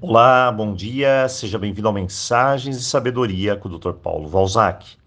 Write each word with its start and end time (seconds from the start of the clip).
Olá, 0.00 0.52
bom 0.52 0.74
dia, 0.74 1.26
seja 1.30 1.58
bem-vindo 1.58 1.88
ao 1.88 1.94
Mensagens 1.94 2.76
de 2.76 2.84
Sabedoria 2.84 3.56
com 3.56 3.68
o 3.68 3.78
Dr. 3.78 3.92
Paulo 3.92 4.28
Valzac. 4.28 4.98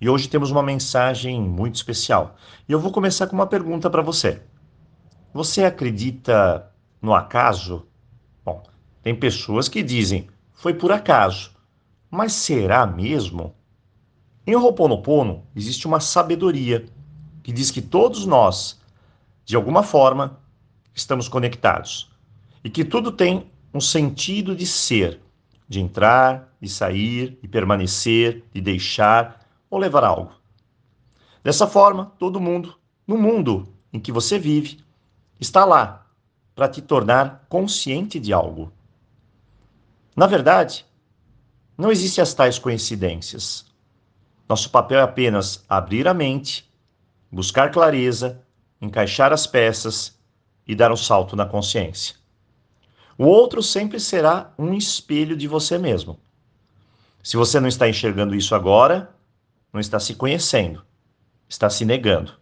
E 0.00 0.08
hoje 0.08 0.28
temos 0.28 0.50
uma 0.50 0.62
mensagem 0.62 1.40
muito 1.40 1.76
especial. 1.76 2.34
E 2.68 2.72
eu 2.72 2.80
vou 2.80 2.90
começar 2.90 3.28
com 3.28 3.36
uma 3.36 3.46
pergunta 3.46 3.88
para 3.88 4.02
você. 4.02 4.42
Você 5.32 5.64
acredita 5.64 6.68
no 7.00 7.14
acaso? 7.14 7.86
Bom, 8.44 8.62
tem 9.02 9.14
pessoas 9.14 9.68
que 9.68 9.84
dizem, 9.84 10.28
foi 10.52 10.74
por 10.74 10.90
acaso. 10.90 11.52
Mas 12.10 12.32
será 12.32 12.84
mesmo? 12.86 13.54
Em 14.44 14.56
Ho'oponopono 14.56 15.46
existe 15.54 15.86
uma 15.86 16.00
sabedoria 16.00 16.86
que 17.42 17.52
diz 17.52 17.70
que 17.70 17.82
todos 17.82 18.26
nós, 18.26 18.80
de 19.44 19.54
alguma 19.54 19.84
forma, 19.84 20.40
estamos 20.92 21.28
conectados 21.28 22.10
e 22.64 22.70
que 22.70 22.84
tudo 22.84 23.12
tem 23.12 23.53
um 23.74 23.80
sentido 23.80 24.54
de 24.54 24.64
ser, 24.64 25.20
de 25.68 25.80
entrar, 25.80 26.54
de 26.60 26.68
sair, 26.68 27.36
de 27.42 27.48
permanecer, 27.48 28.44
de 28.54 28.60
deixar 28.60 29.44
ou 29.68 29.80
levar 29.80 30.04
algo. 30.04 30.32
Dessa 31.42 31.66
forma, 31.66 32.12
todo 32.16 32.40
mundo, 32.40 32.78
no 33.04 33.18
mundo 33.18 33.68
em 33.92 33.98
que 33.98 34.12
você 34.12 34.38
vive, 34.38 34.78
está 35.40 35.64
lá 35.64 36.06
para 36.54 36.68
te 36.68 36.80
tornar 36.80 37.44
consciente 37.48 38.20
de 38.20 38.32
algo. 38.32 38.72
Na 40.14 40.28
verdade, 40.28 40.86
não 41.76 41.90
existem 41.90 42.22
as 42.22 42.32
tais 42.32 42.60
coincidências. 42.60 43.66
Nosso 44.48 44.70
papel 44.70 45.00
é 45.00 45.02
apenas 45.02 45.64
abrir 45.68 46.06
a 46.06 46.14
mente, 46.14 46.70
buscar 47.28 47.72
clareza, 47.72 48.40
encaixar 48.80 49.32
as 49.32 49.48
peças 49.48 50.16
e 50.64 50.76
dar 50.76 50.92
um 50.92 50.96
salto 50.96 51.34
na 51.34 51.44
consciência. 51.44 52.14
O 53.16 53.26
outro 53.26 53.62
sempre 53.62 54.00
será 54.00 54.52
um 54.58 54.74
espelho 54.74 55.36
de 55.36 55.46
você 55.46 55.78
mesmo. 55.78 56.18
Se 57.22 57.36
você 57.36 57.60
não 57.60 57.68
está 57.68 57.88
enxergando 57.88 58.34
isso 58.34 58.54
agora, 58.54 59.14
não 59.72 59.80
está 59.80 59.98
se 59.98 60.14
conhecendo, 60.14 60.84
está 61.48 61.70
se 61.70 61.84
negando. 61.84 62.32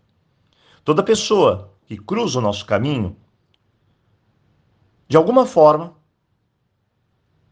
Toda 0.84 1.02
pessoa 1.02 1.72
que 1.86 1.96
cruza 1.96 2.38
o 2.38 2.42
nosso 2.42 2.66
caminho, 2.66 3.16
de 5.08 5.16
alguma 5.16 5.46
forma, 5.46 5.94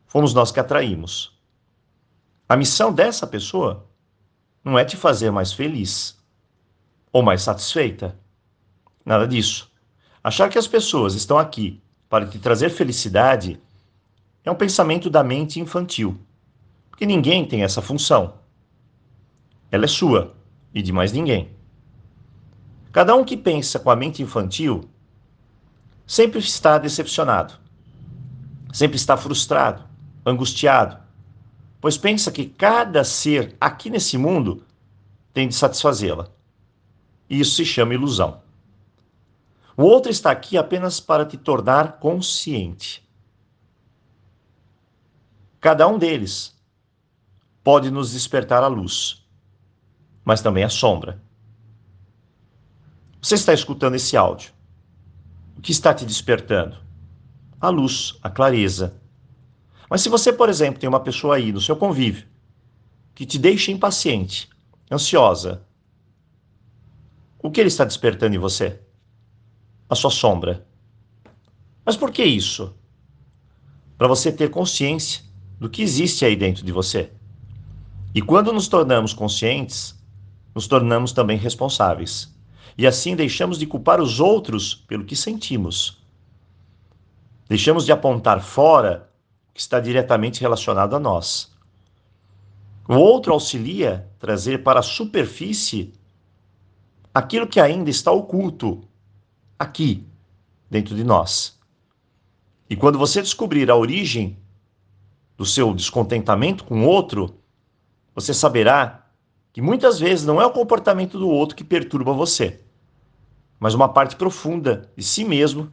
fomos 0.06 0.34
nós 0.34 0.50
que 0.50 0.58
atraímos. 0.58 1.38
A 2.48 2.56
missão 2.56 2.92
dessa 2.92 3.26
pessoa 3.26 3.86
não 4.64 4.78
é 4.78 4.84
te 4.84 4.96
fazer 4.96 5.30
mais 5.30 5.52
feliz 5.52 6.18
ou 7.12 7.22
mais 7.22 7.42
satisfeita. 7.42 8.18
Nada 9.04 9.28
disso. 9.28 9.70
Achar 10.22 10.48
que 10.48 10.58
as 10.58 10.66
pessoas 10.66 11.14
estão 11.14 11.38
aqui 11.38 11.82
para 12.10 12.26
te 12.26 12.40
trazer 12.40 12.70
felicidade 12.70 13.60
é 14.44 14.50
um 14.50 14.54
pensamento 14.56 15.08
da 15.08 15.22
mente 15.22 15.60
infantil, 15.60 16.20
porque 16.90 17.06
ninguém 17.06 17.46
tem 17.46 17.62
essa 17.62 17.80
função. 17.80 18.34
Ela 19.70 19.84
é 19.84 19.88
sua 19.88 20.34
e 20.74 20.82
de 20.82 20.92
mais 20.92 21.12
ninguém. 21.12 21.52
Cada 22.90 23.14
um 23.14 23.24
que 23.24 23.36
pensa 23.36 23.78
com 23.78 23.90
a 23.90 23.96
mente 23.96 24.20
infantil 24.24 24.90
sempre 26.04 26.40
está 26.40 26.78
decepcionado, 26.78 27.54
sempre 28.72 28.96
está 28.96 29.16
frustrado, 29.16 29.84
angustiado, 30.26 30.98
pois 31.80 31.96
pensa 31.96 32.32
que 32.32 32.44
cada 32.44 33.04
ser 33.04 33.56
aqui 33.60 33.88
nesse 33.88 34.18
mundo 34.18 34.64
tem 35.32 35.46
de 35.46 35.54
satisfazê-la. 35.54 36.28
Isso 37.28 37.54
se 37.54 37.64
chama 37.64 37.94
ilusão. 37.94 38.42
O 39.80 39.84
outro 39.84 40.12
está 40.12 40.30
aqui 40.30 40.58
apenas 40.58 41.00
para 41.00 41.24
te 41.24 41.38
tornar 41.38 41.92
consciente. 42.00 43.02
Cada 45.58 45.88
um 45.88 45.96
deles 45.96 46.54
pode 47.64 47.90
nos 47.90 48.12
despertar 48.12 48.62
a 48.62 48.66
luz, 48.66 49.26
mas 50.22 50.42
também 50.42 50.64
a 50.64 50.68
sombra. 50.68 51.18
Você 53.22 53.36
está 53.36 53.54
escutando 53.54 53.94
esse 53.94 54.18
áudio. 54.18 54.52
O 55.56 55.62
que 55.62 55.72
está 55.72 55.94
te 55.94 56.04
despertando? 56.04 56.76
A 57.58 57.70
luz, 57.70 58.18
a 58.22 58.28
clareza. 58.28 59.00
Mas 59.88 60.02
se 60.02 60.10
você, 60.10 60.30
por 60.30 60.50
exemplo, 60.50 60.78
tem 60.78 60.90
uma 60.90 61.00
pessoa 61.00 61.36
aí 61.36 61.52
no 61.52 61.60
seu 61.60 61.74
convívio 61.74 62.28
que 63.14 63.24
te 63.24 63.38
deixa 63.38 63.72
impaciente, 63.72 64.46
ansiosa, 64.92 65.66
o 67.42 67.50
que 67.50 67.58
ele 67.58 67.68
está 67.68 67.86
despertando 67.86 68.36
em 68.36 68.38
você? 68.38 68.78
A 69.90 69.96
sua 69.96 70.10
sombra. 70.10 70.64
Mas 71.84 71.96
por 71.96 72.12
que 72.12 72.22
isso? 72.22 72.72
Para 73.98 74.06
você 74.06 74.30
ter 74.30 74.48
consciência 74.48 75.24
do 75.58 75.68
que 75.68 75.82
existe 75.82 76.24
aí 76.24 76.36
dentro 76.36 76.64
de 76.64 76.70
você. 76.70 77.10
E 78.14 78.22
quando 78.22 78.52
nos 78.52 78.68
tornamos 78.68 79.12
conscientes, 79.12 80.00
nos 80.54 80.68
tornamos 80.68 81.12
também 81.12 81.36
responsáveis. 81.36 82.32
E 82.78 82.86
assim 82.86 83.16
deixamos 83.16 83.58
de 83.58 83.66
culpar 83.66 84.00
os 84.00 84.20
outros 84.20 84.74
pelo 84.74 85.04
que 85.04 85.16
sentimos. 85.16 85.98
Deixamos 87.48 87.84
de 87.84 87.90
apontar 87.90 88.40
fora 88.40 89.10
o 89.50 89.54
que 89.54 89.60
está 89.60 89.80
diretamente 89.80 90.40
relacionado 90.40 90.94
a 90.94 91.00
nós. 91.00 91.52
O 92.88 92.94
outro 92.94 93.32
auxilia 93.32 94.08
trazer 94.20 94.62
para 94.62 94.80
a 94.80 94.84
superfície 94.84 95.92
aquilo 97.12 97.46
que 97.46 97.60
ainda 97.60 97.90
está 97.90 98.12
oculto 98.12 98.88
aqui, 99.60 100.06
dentro 100.70 100.96
de 100.96 101.04
nós. 101.04 101.60
E 102.68 102.74
quando 102.74 102.98
você 102.98 103.20
descobrir 103.20 103.70
a 103.70 103.76
origem 103.76 104.38
do 105.36 105.44
seu 105.44 105.74
descontentamento 105.74 106.64
com 106.64 106.80
o 106.80 106.86
outro, 106.86 107.36
você 108.14 108.32
saberá 108.32 109.06
que 109.52 109.60
muitas 109.60 110.00
vezes 110.00 110.24
não 110.24 110.40
é 110.40 110.46
o 110.46 110.50
comportamento 110.50 111.18
do 111.18 111.28
outro 111.28 111.54
que 111.54 111.62
perturba 111.62 112.10
você, 112.14 112.64
mas 113.58 113.74
uma 113.74 113.88
parte 113.88 114.16
profunda 114.16 114.90
de 114.96 115.04
si 115.04 115.26
mesmo 115.26 115.70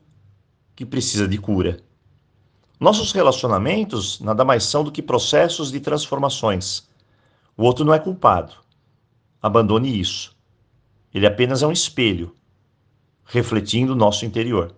que 0.76 0.86
precisa 0.86 1.26
de 1.26 1.38
cura. 1.38 1.80
Nossos 2.78 3.14
relacionamentos 3.14 4.20
nada 4.20 4.44
mais 4.44 4.66
são 4.66 4.84
do 4.84 4.92
que 4.92 5.02
processos 5.02 5.72
de 5.72 5.80
transformações. 5.80 6.90
O 7.56 7.64
outro 7.64 7.86
não 7.86 7.94
é 7.94 8.00
culpado. 8.00 8.54
Abandone 9.42 9.98
isso. 9.98 10.36
Ele 11.14 11.26
apenas 11.26 11.64
é 11.64 11.68
um 11.68 11.72
espelho 11.72 12.36
refletindo 13.28 13.94
o 13.94 13.96
nosso 13.96 14.26
interior. 14.26 14.74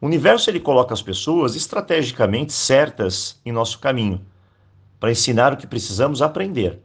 O 0.00 0.06
universo 0.06 0.50
ele 0.50 0.60
coloca 0.60 0.92
as 0.92 1.00
pessoas 1.00 1.54
estrategicamente 1.54 2.52
certas 2.52 3.40
em 3.44 3.52
nosso 3.52 3.78
caminho, 3.78 4.20
para 4.98 5.10
ensinar 5.10 5.52
o 5.52 5.56
que 5.56 5.66
precisamos 5.66 6.20
aprender. 6.20 6.80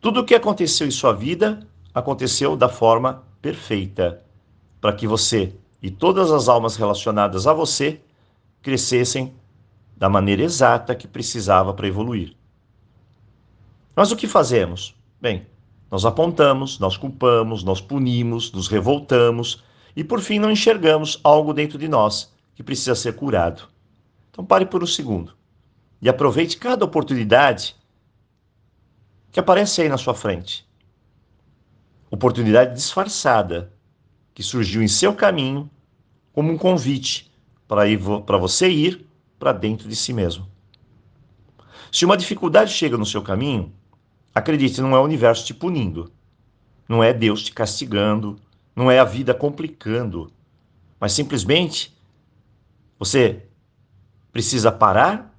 Tudo 0.00 0.20
o 0.20 0.24
que 0.24 0.34
aconteceu 0.34 0.86
em 0.86 0.90
sua 0.90 1.12
vida 1.12 1.66
aconteceu 1.92 2.56
da 2.56 2.68
forma 2.68 3.24
perfeita, 3.42 4.22
para 4.80 4.92
que 4.92 5.06
você 5.06 5.54
e 5.82 5.90
todas 5.90 6.30
as 6.30 6.48
almas 6.48 6.76
relacionadas 6.76 7.46
a 7.46 7.52
você 7.52 8.00
crescessem 8.62 9.34
da 9.96 10.08
maneira 10.08 10.42
exata 10.42 10.94
que 10.94 11.06
precisava 11.06 11.72
para 11.74 11.86
evoluir. 11.86 12.36
Mas 13.94 14.12
o 14.12 14.16
que 14.16 14.26
fazemos? 14.26 14.94
Bem, 15.20 15.46
nós 15.90 16.04
apontamos, 16.04 16.78
nós 16.78 16.96
culpamos, 16.96 17.62
nós 17.62 17.80
punimos, 17.80 18.52
nos 18.52 18.68
revoltamos 18.68 19.62
e 19.94 20.02
por 20.02 20.20
fim 20.20 20.38
não 20.38 20.50
enxergamos 20.50 21.20
algo 21.22 21.54
dentro 21.54 21.78
de 21.78 21.88
nós 21.88 22.32
que 22.54 22.62
precisa 22.62 22.94
ser 22.94 23.14
curado. 23.14 23.68
Então 24.30 24.44
pare 24.44 24.66
por 24.66 24.82
um 24.82 24.86
segundo 24.86 25.34
e 26.00 26.08
aproveite 26.08 26.56
cada 26.56 26.84
oportunidade 26.84 27.76
que 29.30 29.40
aparece 29.40 29.82
aí 29.82 29.88
na 29.88 29.98
sua 29.98 30.14
frente. 30.14 30.66
Oportunidade 32.10 32.74
disfarçada 32.74 33.72
que 34.34 34.42
surgiu 34.42 34.82
em 34.82 34.88
seu 34.88 35.14
caminho 35.14 35.70
como 36.32 36.52
um 36.52 36.58
convite 36.58 37.32
para 37.66 37.86
ir 37.88 38.00
para 38.26 38.36
você 38.36 38.68
ir 38.68 39.06
para 39.38 39.52
dentro 39.52 39.88
de 39.88 39.96
si 39.96 40.12
mesmo. 40.12 40.46
Se 41.90 42.04
uma 42.04 42.16
dificuldade 42.16 42.72
chega 42.72 42.96
no 42.96 43.06
seu 43.06 43.22
caminho, 43.22 43.72
Acredite, 44.36 44.82
não 44.82 44.94
é 44.94 45.00
o 45.00 45.02
universo 45.02 45.46
te 45.46 45.54
punindo, 45.54 46.12
não 46.86 47.02
é 47.02 47.10
Deus 47.10 47.42
te 47.42 47.52
castigando, 47.52 48.36
não 48.76 48.90
é 48.90 48.98
a 48.98 49.04
vida 49.04 49.32
complicando, 49.32 50.30
mas 51.00 51.12
simplesmente 51.12 51.96
você 52.98 53.44
precisa 54.30 54.70
parar 54.70 55.34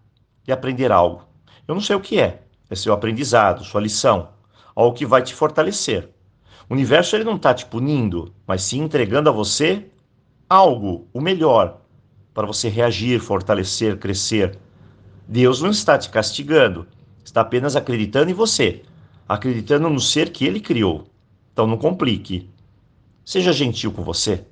e 0.47 0.51
aprender 0.51 0.91
algo. 0.91 1.27
Eu 1.67 1.75
não 1.75 1.81
sei 1.81 1.95
o 1.95 2.01
que 2.01 2.19
é, 2.19 2.41
é 2.71 2.75
seu 2.75 2.91
aprendizado, 2.91 3.63
sua 3.63 3.81
lição, 3.81 4.29
algo 4.75 4.97
que 4.97 5.05
vai 5.05 5.21
te 5.21 5.35
fortalecer. 5.35 6.09
O 6.67 6.73
universo 6.73 7.15
ele 7.15 7.23
não 7.23 7.35
está 7.35 7.53
te 7.53 7.67
punindo, 7.67 8.33
mas 8.47 8.63
sim 8.63 8.79
entregando 8.79 9.29
a 9.29 9.31
você 9.31 9.85
algo, 10.49 11.07
o 11.13 11.21
melhor, 11.21 11.81
para 12.33 12.47
você 12.47 12.67
reagir, 12.67 13.19
fortalecer, 13.19 13.99
crescer. 13.99 14.57
Deus 15.27 15.61
não 15.61 15.69
está 15.69 15.99
te 15.99 16.09
castigando, 16.09 16.88
está 17.27 17.41
apenas 17.41 17.75
acreditando 17.75 18.31
em 18.31 18.33
você, 18.33 18.83
acreditando 19.27 19.89
no 19.89 20.00
ser 20.00 20.31
que 20.31 20.45
ele 20.45 20.62
criou. 20.62 21.07
Então 21.51 21.68
não 21.68 21.77
complique. 21.77 22.50
Seja 23.25 23.51
gentil 23.51 23.91
com 23.91 24.01
você. 24.01 24.45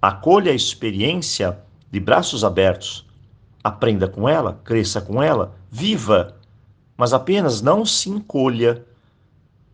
Acolha 0.00 0.50
a 0.50 0.54
experiência 0.54 1.58
de 1.90 2.00
braços 2.00 2.42
abertos. 2.42 3.06
aprenda 3.62 4.08
com 4.08 4.28
ela, 4.28 4.60
cresça 4.64 5.00
com 5.00 5.22
ela, 5.22 5.54
viva, 5.70 6.36
mas 6.98 7.14
apenas 7.14 7.62
não 7.62 7.84
se 7.86 8.10
encolha, 8.10 8.84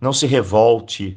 não 0.01 0.13
se 0.13 0.27
revolte, 0.27 1.17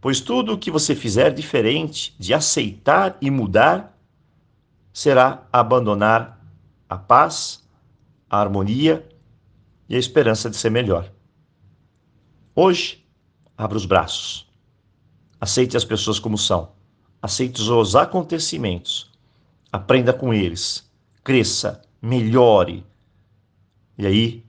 pois 0.00 0.20
tudo 0.20 0.52
o 0.52 0.58
que 0.58 0.70
você 0.70 0.94
fizer 0.94 1.32
diferente 1.32 2.14
de 2.18 2.32
aceitar 2.32 3.16
e 3.20 3.30
mudar 3.30 3.98
será 4.92 5.42
abandonar 5.52 6.40
a 6.88 6.96
paz, 6.96 7.64
a 8.30 8.40
harmonia 8.40 9.04
e 9.88 9.96
a 9.96 9.98
esperança 9.98 10.50
de 10.50 10.56
ser 10.56 10.70
melhor. 10.70 11.10
Hoje, 12.54 13.04
abra 13.56 13.76
os 13.76 13.86
braços. 13.86 14.48
Aceite 15.40 15.76
as 15.76 15.84
pessoas 15.84 16.18
como 16.18 16.38
são. 16.38 16.72
Aceite 17.20 17.60
os 17.60 17.96
acontecimentos. 17.96 19.10
Aprenda 19.72 20.12
com 20.12 20.32
eles. 20.32 20.90
Cresça, 21.22 21.82
melhore. 22.00 22.86
E 23.98 24.06
aí, 24.06 24.44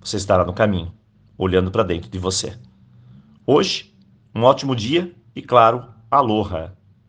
você 0.00 0.16
estará 0.16 0.44
no 0.44 0.52
caminho, 0.52 0.92
olhando 1.36 1.70
para 1.70 1.82
dentro 1.82 2.10
de 2.10 2.18
você. 2.18 2.58
Hoje, 3.46 3.94
um 4.34 4.42
ótimo 4.42 4.74
dia 4.74 5.14
e, 5.34 5.42
claro, 5.42 5.86
aloha! 6.10 6.79